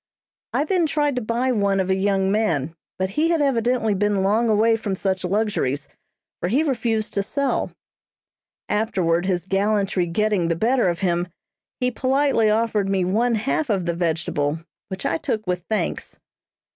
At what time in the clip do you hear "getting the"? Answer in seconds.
10.07-10.55